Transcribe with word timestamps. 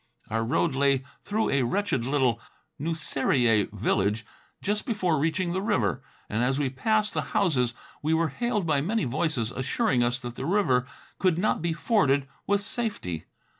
Our 0.31 0.43
road 0.43 0.73
lay 0.73 1.03
through 1.23 1.51
a 1.51 1.61
wretched 1.61 2.05
little 2.05 2.41
Nusairiyeh 2.79 3.71
village, 3.71 4.25
just 4.59 4.87
before 4.87 5.19
reaching 5.19 5.51
the 5.53 5.61
river, 5.61 6.01
and 6.27 6.41
as 6.41 6.57
we 6.57 6.71
passed 6.71 7.13
the 7.13 7.21
houses 7.37 7.75
we 8.01 8.11
were 8.15 8.29
hailed 8.29 8.65
by 8.65 8.81
many 8.81 9.05
voices 9.05 9.51
assuring 9.51 10.01
us 10.01 10.19
that 10.21 10.33
the 10.33 10.45
river 10.47 10.87
could 11.19 11.37
not 11.37 11.61
be 11.61 11.73
forded 11.73 12.27
with 12.47 12.61
safety. 12.61 13.25